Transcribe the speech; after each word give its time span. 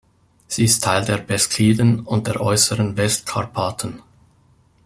Sie 0.47 0.63
ist 0.65 0.83
Teil 0.83 1.05
der 1.05 1.17
Beskiden 1.17 1.99
und 1.99 2.25
der 2.25 2.41
Äußeren 2.41 2.97
Westkarpaten. 2.97 4.01